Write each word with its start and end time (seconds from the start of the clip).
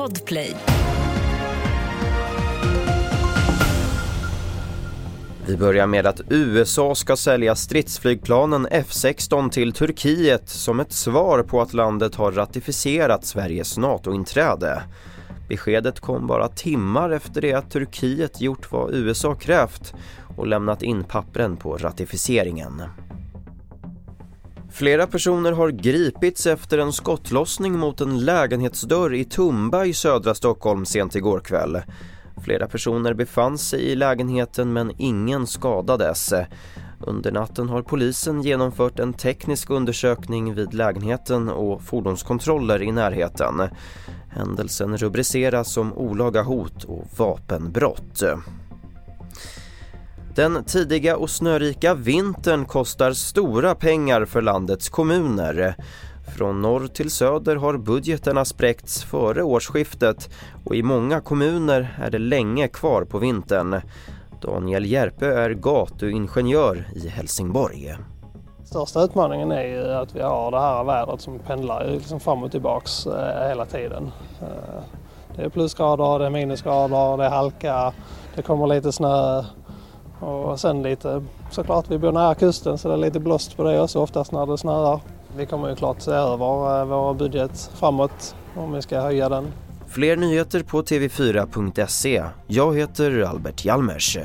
Podplay. 0.00 0.56
Vi 5.46 5.56
börjar 5.56 5.86
med 5.86 6.06
att 6.06 6.20
USA 6.28 6.94
ska 6.94 7.16
sälja 7.16 7.54
stridsflygplanen 7.54 8.66
F16 8.66 9.50
till 9.50 9.72
Turkiet 9.72 10.48
som 10.48 10.80
ett 10.80 10.92
svar 10.92 11.42
på 11.42 11.60
att 11.60 11.74
landet 11.74 12.14
har 12.14 12.32
ratificerat 12.32 13.24
Sveriges 13.24 13.78
NATO-inträde. 13.78 14.82
Beskedet 15.48 16.00
kom 16.00 16.26
bara 16.26 16.48
timmar 16.48 17.10
efter 17.10 17.40
det 17.40 17.54
att 17.54 17.70
Turkiet 17.70 18.40
gjort 18.40 18.72
vad 18.72 18.94
USA 18.94 19.34
krävt 19.34 19.94
och 20.36 20.46
lämnat 20.46 20.82
in 20.82 21.04
pappren 21.04 21.56
på 21.56 21.76
ratificeringen. 21.76 22.82
Flera 24.72 25.06
personer 25.06 25.52
har 25.52 25.70
gripits 25.70 26.46
efter 26.46 26.78
en 26.78 26.92
skottlossning 26.92 27.78
mot 27.78 28.00
en 28.00 28.24
lägenhetsdörr 28.24 29.14
i 29.14 29.24
Tumba 29.24 29.84
i 29.84 29.92
södra 29.92 30.34
Stockholm 30.34 30.86
sent 30.86 31.14
igår 31.14 31.40
kväll. 31.40 31.82
Flera 32.44 32.66
personer 32.66 33.14
befann 33.14 33.58
sig 33.58 33.80
i 33.80 33.96
lägenheten 33.96 34.72
men 34.72 34.92
ingen 34.98 35.46
skadades. 35.46 36.32
Under 37.00 37.32
natten 37.32 37.68
har 37.68 37.82
polisen 37.82 38.42
genomfört 38.42 38.98
en 38.98 39.12
teknisk 39.12 39.70
undersökning 39.70 40.54
vid 40.54 40.74
lägenheten 40.74 41.48
och 41.48 41.82
fordonskontroller 41.82 42.82
i 42.82 42.92
närheten. 42.92 43.62
Händelsen 44.28 44.96
rubriceras 44.96 45.72
som 45.72 45.92
olaga 45.92 46.42
hot 46.42 46.84
och 46.84 47.04
vapenbrott. 47.16 48.22
Den 50.34 50.64
tidiga 50.64 51.16
och 51.16 51.30
snörika 51.30 51.94
vintern 51.94 52.64
kostar 52.64 53.12
stora 53.12 53.74
pengar 53.74 54.24
för 54.24 54.42
landets 54.42 54.88
kommuner. 54.88 55.76
Från 56.36 56.62
norr 56.62 56.86
till 56.86 57.10
söder 57.10 57.56
har 57.56 57.78
budgeterna 57.78 58.44
spräckts 58.44 59.04
före 59.04 59.42
årsskiftet 59.42 60.30
och 60.64 60.74
i 60.74 60.82
många 60.82 61.20
kommuner 61.20 61.98
är 62.02 62.10
det 62.10 62.18
länge 62.18 62.68
kvar 62.68 63.04
på 63.04 63.18
vintern. 63.18 63.80
Daniel 64.42 64.86
Järpe 64.86 65.26
är 65.26 65.50
gatuingenjör 65.50 66.88
i 66.94 67.08
Helsingborg. 67.08 67.96
Största 68.64 69.02
utmaningen 69.02 69.52
är 69.52 69.64
ju 69.64 69.92
att 69.92 70.16
vi 70.16 70.20
har 70.20 70.50
det 70.50 70.60
här 70.60 70.84
vädret 70.84 71.20
som 71.20 71.38
pendlar 71.38 71.86
liksom 71.86 72.20
fram 72.20 72.42
och 72.42 72.50
tillbaks 72.50 73.06
eh, 73.06 73.48
hela 73.48 73.66
tiden. 73.66 74.10
Eh, 74.40 74.82
det 75.36 75.42
är 75.42 75.48
plusgrader, 75.48 76.18
det 76.18 76.26
är 76.26 76.30
minusgrader, 76.30 77.16
det 77.16 77.24
är 77.24 77.30
halka, 77.30 77.92
det 78.36 78.42
kommer 78.42 78.66
lite 78.66 78.92
snö 78.92 79.44
och 80.20 80.60
sen 80.60 80.82
lite 80.82 81.22
såklart, 81.50 81.84
vi 81.90 81.98
bor 81.98 82.12
nära 82.12 82.34
kusten 82.34 82.78
så 82.78 82.88
det 82.88 82.94
är 82.94 82.98
lite 82.98 83.20
blåst 83.20 83.56
på 83.56 83.62
det 83.62 83.80
också 83.80 84.00
oftast 84.00 84.32
när 84.32 84.46
det 84.46 84.58
snöar. 84.58 85.00
Vi 85.36 85.46
kommer 85.46 85.68
ju 85.68 85.76
klart 85.76 86.00
se 86.00 86.10
över 86.10 86.80
eh, 86.80 86.86
vår 86.86 87.14
budget 87.14 87.70
framåt 87.74 88.34
om 88.56 88.72
vi 88.72 88.82
ska 88.82 89.00
höja 89.00 89.28
den. 89.28 89.52
Fler 89.88 90.16
nyheter 90.16 90.62
på 90.62 90.82
tv4.se. 90.82 92.24
Jag 92.46 92.76
heter 92.76 93.22
Albert 93.22 93.64
Hjalmers. 93.64 94.18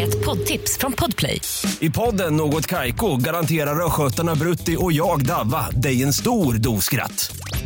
Ett 0.00 0.24
poddtips 0.24 0.78
från 0.78 0.92
Podplay. 0.92 1.40
I 1.80 1.90
podden 1.90 2.36
Något 2.36 2.66
Kaiko 2.66 3.16
garanterar 3.16 3.86
östgötarna 3.86 4.34
Brutti 4.34 4.76
och 4.78 4.92
jag, 4.92 5.26
Davva, 5.26 5.70
dig 5.70 6.02
en 6.02 6.12
stor 6.12 6.54
dos 6.54 6.84
skratt. 6.84 7.36